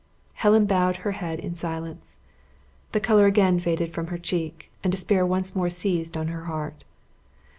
[0.33, 2.17] Helen bowed her head in silence.
[2.91, 6.83] The color again faded from her cheek, and despair once more seized on her heart.